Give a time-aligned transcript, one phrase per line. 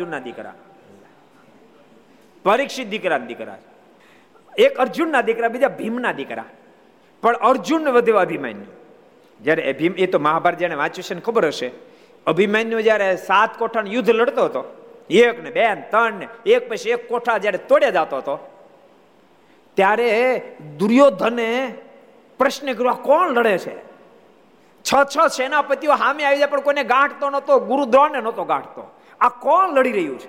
[0.00, 0.54] અર્જુનના દીકરા.
[2.44, 3.58] પરીક્ષિત દીકરા દીકરા
[4.58, 6.44] એક અર્જુનના દીકરા, બીજા ભીમના દીકરા.
[7.22, 8.70] પણ અર્જુન વધુ અભિમાન્યુ.
[9.40, 11.70] જ્યારે ભીમ, એ તો મહાભારત જેને વાંચ્યું છે ને ખબર હશે.
[12.26, 14.62] અભિમાન્યુ જ્યારે સાત કોઠાનું યુદ્ધ લડતો હતો,
[15.10, 18.36] એક ને બે ને ત્રણ ને એક પછી એક કોઠા જ્યારે તોડ્યા જતો હતો,
[19.76, 20.08] ત્યારે
[20.78, 21.74] દુર્યોધને
[22.38, 23.76] પ્રશ્ન કર્યો કોણ લડે છે?
[24.84, 28.84] છ છ સેનાપતિઓ સામે આવી જાય, પણ કોઈને ગાંઠતો નતો ગુરુ દ્રોણને નહોતો ગાંઠતો.
[29.20, 30.28] આ કોણ લડી રહ્યું છે?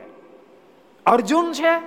[1.06, 1.80] અર્જુન છે?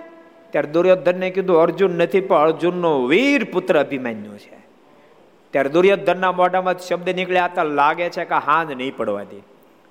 [0.51, 4.59] ત્યારે દુર્યોધનને કીધું, અર્જુન નથી, પણ અર્જુનનો વીર પુત્ર અભિમાન્યુ છે.
[5.51, 9.43] ત્યારે દુર્યોધનના મોઢામાં શબ્દ નીકળ્યા હતા લાગે છે કે હાંજ નહીં પડવા દે.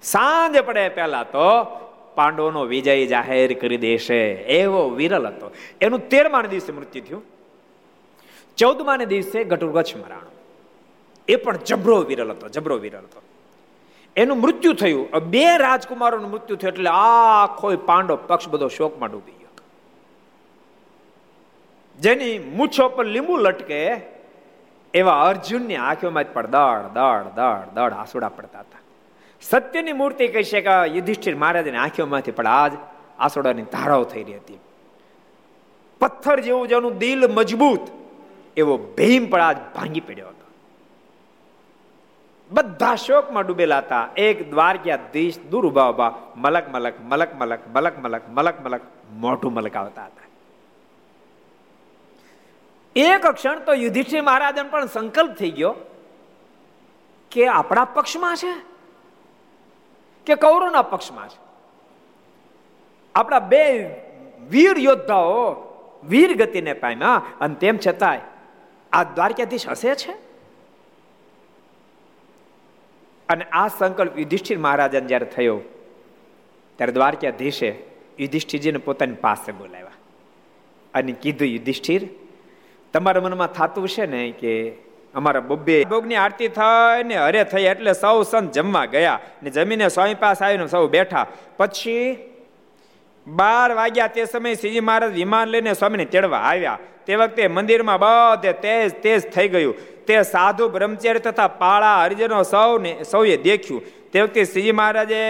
[0.01, 1.63] સાંજ પડે પહેલા તો
[2.15, 4.31] પાંડવોનો વિજય જાહેર કરી દેશે.
[4.31, 5.51] એવો વિરલ હતો.
[5.81, 7.23] એનું તેરમા દિવસે મૃત્યુ થયું.
[8.57, 10.31] ચૌદમા દિવસે ગટુરગચ્છ મરાણો.
[11.27, 13.21] એ પણ જબરો વિરલ હતો, જબરો વિરલ હતો.
[14.15, 15.11] એનું મૃત્યુ થયું.
[15.29, 19.53] બે રાજકુમારોનું મૃત્યુ થયું એટલે આખો પાંડવ પક્ષ બધો શોકમાં ડૂબી ગયો.
[21.99, 23.79] જેની મૂછો પર લીંબુ લટકે
[24.93, 28.81] એવા અર્જુનની આંખોમાં પણ દળ દળ દળ દળ આસુડા પડતા હતા.
[29.41, 32.73] સત્યની મૂર્તિ કહી છે કે યુધિષ્ઠિર મહારાજની આંખોમાંથી પણ આજ
[33.19, 34.59] આસોડાની ધારાઓ થઈ રહી હતી.
[36.01, 37.83] પથ્થર જેવું જેનું દિલ મજબૂત,
[38.57, 40.42] એવો ભીમ પણ આજ ભાંગી પડ્યો હતો.
[42.51, 44.09] બધા શોકમાં ડૂબેલા હતા.
[44.17, 50.05] એક દ્વારકાધીશ દૂર ઊભા ઊભા મલક મલક મલક મલક મલક મલક મલક મલક મોઢું મલકાવતા
[50.05, 50.27] હતા.
[52.95, 55.75] એક ક્ષણ તો યુધિષ્ઠિર મહારાજને પણ સંકલ્પ થઈ ગયો
[57.31, 58.53] કે આપણા પક્ષમાં છે,
[60.27, 61.39] કે કૌરવના પક્ષમાં છે.
[63.15, 63.63] આપણા બે
[64.49, 65.39] વીર યોદ્ધાઓ
[66.03, 68.19] વીર ગતિને પામ્યા, અને તેમ છતાંય
[68.91, 70.22] આ દ્વારકાધીશ હશે છે?
[73.33, 75.59] અને આ સંકલ્પ યુધિષ્ઠિર મહારાજાને જ્યારે થયો,
[76.79, 77.69] ત્યારે દ્વારકાધીશે
[78.19, 79.99] યુધિષ્ઠિરજીને પોતાની પાસે બોલાવ્યા
[80.93, 82.03] અને કીધું, યુધિષ્ઠિર,
[82.93, 84.53] તમારા મનમાં થતું છે ને કે
[85.13, 89.89] અમારા બબ્બે ભોગની આરતી થઈ ને હરે થઈ એટલે સૌ સંત જમવા ગયા ને જમીને
[89.89, 91.25] સ્વામી પાસે આવીને સૌ બેઠા.
[91.57, 92.05] પછી
[93.27, 96.79] બાર વાગ્યા તે સમયે શ્રીજી મહારાજ વિમાન લઈને સ્વામીને તેડવા આવ્યા.
[97.05, 99.75] તે વખતે મંદિરમાં બધે તેજ તેજ થઈ ગયું.
[100.05, 103.81] તે સાધુ બ્રહ્મચારી તથા પાળા હરિજનો સૌને, સૌએ દેખ્યું.
[104.11, 105.21] તે વખતે શ્રીજી મહારાજે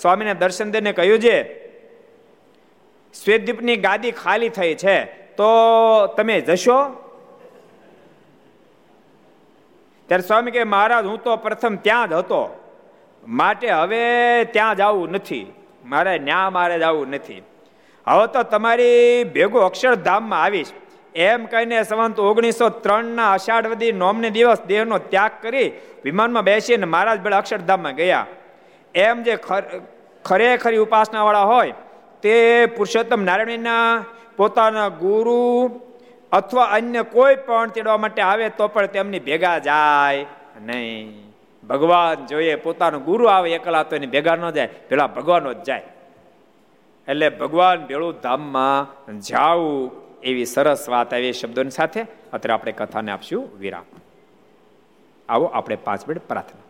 [0.00, 1.68] સ્વામીને દર્શન દઈને કહ્યું છે,
[3.24, 5.04] શ્વેતદીપની ગાદી ખાલી થઈ છે,
[5.36, 5.48] તો
[6.06, 6.78] તમે જશો?
[10.06, 12.40] ત્યારે સ્વામી કે મહારાજ, હું તો પ્રથમ ત્યાં જ હતો.
[13.28, 15.52] માટે હવે ત્યાં જવું નથી.
[15.84, 17.42] મારે ન્યા મારે જવું નથી.
[18.06, 20.70] હવે તો તમારી ભેગો અક્ષરધામમાં આવીશ.
[21.14, 25.68] એમ કહીને સંવંત ઓગણીસો ત્રણના અષાઢવદી નોમને દિવસ દેહનો ત્યાગ કરી
[26.04, 28.26] વિમાનમાં બેસીને મહારાજ બેળ અક્ષરધામમાં ગયા.
[28.94, 29.34] એમ જે
[30.24, 31.74] ખરેખરી ઉપાસનાવાળા હોય,
[32.22, 32.34] તે
[32.76, 34.04] પુરુષોત્તમ નારાયણના
[34.36, 35.38] પોતાના ગુરુ
[36.32, 40.26] અથવા અન્ય કોઈ પણ તેડવા માટે આવે તો પણ તેમની ભેગા જાય
[40.60, 41.08] નહીં.
[41.62, 45.88] ભગવાન જોઈએ, પોતાનો ગુરુ આવે એકલા તો એની ભેગા ન જાય, પેલા ભગવાનો જ જાય.
[47.08, 49.90] એટલે ભગવાન ભેળું ધામમાં જાવું.
[50.22, 53.84] એવી સરસ વાત આવી શબ્દોની સાથે અત્યારે આપણે કથાને આપશું વિરામ.
[55.28, 56.69] આવો આપણે પાંચ મિનિટ પ્રાર્થના.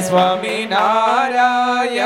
[0.00, 1.61] Swaminara.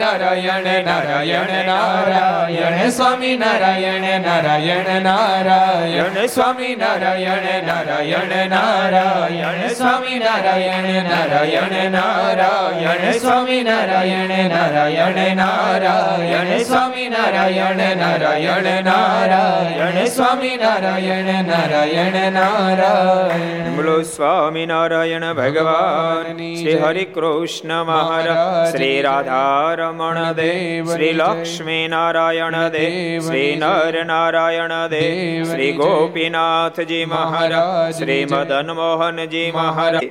[0.00, 13.04] નારાયણ નારાયણ નારાયણ સ્વામી નારાયણ નારાયણ નારાયણ સ્વામી નારાયણ નારાયણ નારાયણ સ્વામી નારાયણ નારાયણ નારાયણ
[13.18, 25.28] સ્વામી નારાયણ નારાયણ નારાયણ સ્વામી નારાયણ નારાયણ નારાયણ સ્વામી નારાયણ નારાયણ નારાયણ બોલો સ્વામી નારાયણ
[25.34, 34.04] ભગવાન શ્રી હરિ કૃષ્ણ મહારાજ શ્રી રાધા રમણ દેવ શ્રી લક્ષ્મી નારાયણ દેવ શ્રી નર
[34.04, 40.04] નારાયણ દેવ શ્રી ગોપીનાથજી મહારાજ શ્રી મદન મોહનજી મહારાજ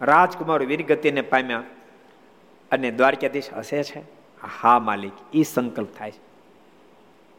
[0.00, 1.62] રાજકુમાર વીરગતિને પામ્યા
[2.72, 4.00] અને દ્વારકાધીશ હસે છે.
[4.60, 6.20] હા માલિક એ સંકલ્પ થાય છે.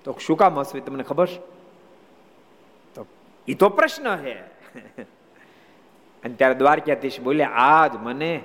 [0.03, 1.39] તો શું કામ હસવી તમને ખબર છે?
[2.95, 3.05] તો
[3.47, 4.35] એ તો પ્રશ્ન છે.
[6.23, 8.41] અને ત્યારે દ્વારકાધીશ બોલે આજ મને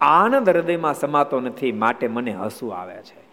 [0.00, 3.26] આનંદ હૃદયમાં સમાતો નથી, માટે મને હસવું આવે છે.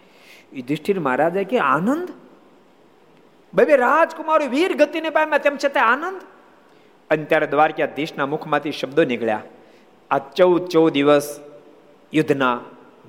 [0.52, 2.08] યુધિષ્ઠિર મહારાજે કે, આનંદ?
[3.54, 6.20] બે રાજકુમારો વીર ગતિને પામ્યા, તેમ છતાં આનંદ?
[7.10, 9.42] અને ત્યારે દ્વારકાધીશના મુખમાંથી શબ્દો નીકળ્યા.
[10.10, 11.40] આ ચૌદ ચૌદ દિવસ
[12.12, 12.60] યુદ્ધના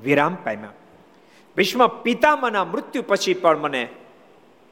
[0.04, 0.70] વિરામ પામ્યા.
[1.58, 3.88] ભીષ્મ પિતામાના મૃત્યુ પછી પણ મને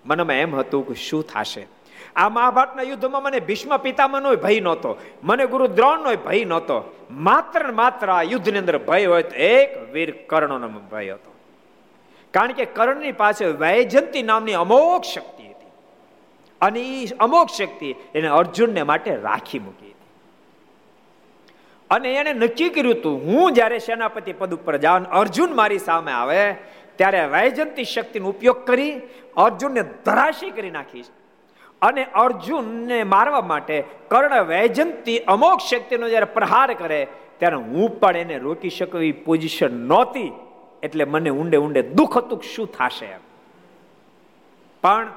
[0.06, 1.68] મનમાં એમ હતું કે શું થશે?
[2.15, 4.97] આ મહાભારતના યુદ્ધમાં મને ભીષ્મ પિતામહનો ભય નહોતો.
[5.23, 6.95] મને ગુરુ દ્રોણનો ભય નહોતો.
[7.11, 11.31] માત્ર માત્ર આ યુદ્ધની અંદર ભય હોય તો એક વીર કર્ણનો ભય હતો.
[12.33, 15.71] કારણ કે કર્ણની પાસે વૈજંતી નામની અમોક શક્તિ હતી.
[16.61, 19.94] અને એ અમોક શક્તિ એને અર્જુનને માટે રાખી મૂકી
[21.89, 26.56] અને એને નક્કી કર્યું હતું હું જ્યારે સેનાપતિ પદ ઉપર જાઉં અર્જુન મારી સામે આવે,
[26.95, 29.01] ત્યારે વૈજંતી શક્તિનો ઉપયોગ કરી
[29.38, 31.06] અર્જુનને ધરાશી કરી નાખીશ.
[31.88, 33.75] અને અર્જુનને મારવા માટે
[34.12, 37.01] કર્ણ વૈજંતી અમોક શક્તિનો જ્યારે પ્રહાર કરે,
[37.39, 40.31] ત્યારે હું પણ એને રોકી શકું એવી પોઝિશન નહોતી.
[40.85, 43.09] એટલે મને ઊંડે ઊંડે દુઃખ હતું શું થશે
[44.83, 45.07] પણ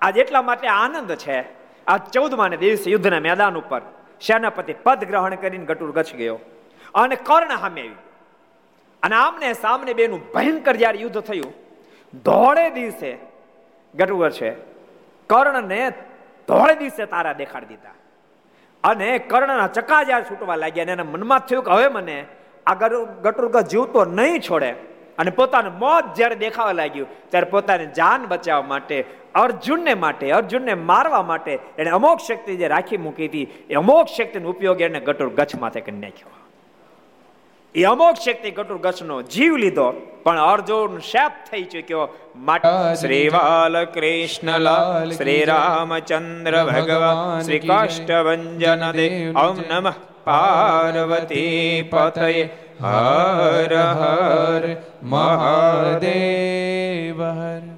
[0.00, 1.38] આજ એટલા માટે આનંદ છે,
[1.86, 3.82] આ ચૌદમાને દિવસે યુદ્ધના મેદાન ઉપર
[4.20, 6.38] સેનાપતિ પદ ગ્રહણ કરીને ગટુર ગચ ગયો
[6.94, 8.02] અને કર્ણ સામે આવી
[9.02, 11.52] અને આમને સામને બેનું ભયંકર જ્યારે યુદ્ધ થયું,
[12.26, 13.10] ધોળે દિવસે
[13.94, 14.50] ગટુર છે.
[15.26, 15.90] કર્ણને
[16.48, 17.94] ધોળે દિવસે તારા દેખાડી દીધા.
[18.84, 22.24] અને કર્ણના ચકા જ્યારે છૂટવા લાગ્યા અને એના મનમાં થયું કે હવે મને
[22.66, 22.74] આ
[23.22, 24.72] ગટુર્ગ જીવતો નહીં છોડે.
[25.18, 29.04] અને પોતાનું મોત જ્યારે દેખાવા લાગ્યું, ત્યારે પોતાની જાન બચાવવા માટે,
[29.34, 34.48] અર્જુનને માટે, અર્જુનને મારવા માટે એને અમોક શક્તિ જે રાખી મૂકી હતી, એ અમોક શક્તિનો
[34.50, 36.30] ઉપયોગ એને ગટુર ગચ્છ માથે કરી નાખ્યો.
[37.74, 42.08] એ અમોક શક્તિ કટુર નો જીવ લીધો પણ અર્જુન શેપ થઈ ચુક્યો.
[42.36, 49.92] માટે શ્રી બાલ કૃષ્ણલાલ શ્રી રામચંદ્ર ભગવાન શ્રી કાષ્ટભન દેવ ઓમ નમઃ.
[50.24, 52.48] પાર્વતી પતય
[52.82, 57.73] હર હર મહાદેવ હર